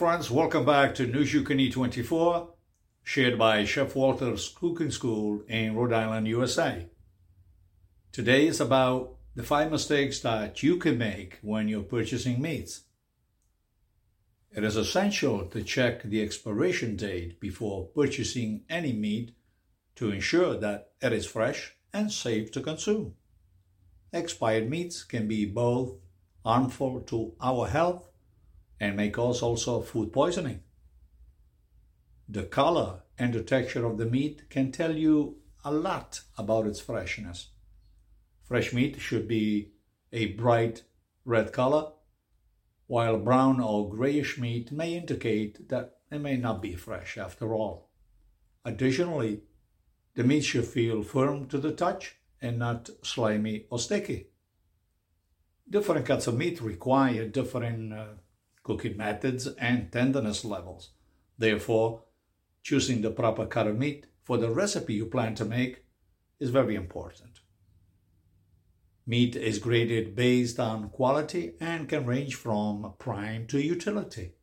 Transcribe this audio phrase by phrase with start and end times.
[0.00, 0.30] Friends.
[0.30, 2.48] Welcome back to Eat 24,
[3.02, 6.86] shared by Chef Walter's Cooking School in Rhode Island, USA.
[8.10, 12.84] Today is about the five mistakes that you can make when you're purchasing meats.
[14.50, 19.34] It is essential to check the expiration date before purchasing any meat
[19.96, 23.16] to ensure that it is fresh and safe to consume.
[24.14, 25.98] Expired meats can be both
[26.42, 28.09] harmful to our health
[28.80, 30.62] and may cause also food poisoning.
[32.28, 36.80] The color and the texture of the meat can tell you a lot about its
[36.80, 37.50] freshness.
[38.42, 39.72] Fresh meat should be
[40.12, 40.82] a bright
[41.24, 41.92] red color,
[42.86, 47.90] while brown or grayish meat may indicate that it may not be fresh after all.
[48.64, 49.42] Additionally,
[50.14, 54.28] the meat should feel firm to the touch and not slimy or sticky.
[55.68, 58.06] Different cuts of meat require different uh,
[58.62, 60.90] cooking methods, and tenderness levels.
[61.38, 62.04] Therefore,
[62.62, 65.84] choosing the proper cut of meat for the recipe you plan to make
[66.38, 67.40] is very important.
[69.06, 74.34] Meat is graded based on quality and can range from prime to utility.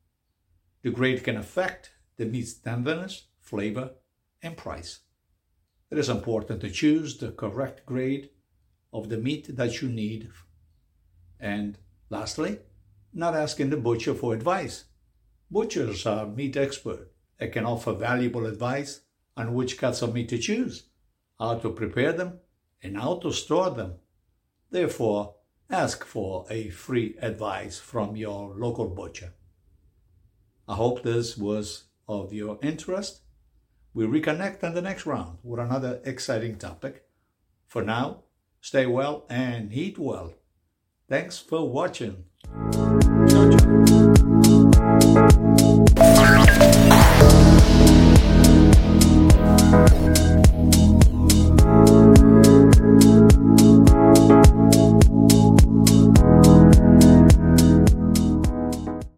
[0.82, 3.92] The grade can affect the meat's tenderness, flavor,
[4.42, 5.00] and price.
[5.90, 8.30] It is important to choose the correct grade
[8.92, 10.30] of the meat that you need.
[11.40, 11.78] And
[12.10, 12.60] lastly,
[13.18, 14.86] not asking the butcher for advice.
[15.50, 19.02] Butchers are meat experts and can offer valuable advice
[19.36, 20.90] on which cuts of meat to choose,
[21.40, 22.40] how to prepare them,
[22.84, 23.96] and how to store them.
[24.70, 25.36] Therefore,
[25.70, 29.34] ask for a free advice from your local butcher.
[30.68, 33.22] I hope this was of your interest.
[33.96, 37.06] We reconnect on the next round with another exciting topic.
[37.66, 38.26] For now,
[38.62, 40.34] stay well and eat well.
[41.10, 42.26] Thanks for watching.
[43.28, 44.07] Ciao, ciao.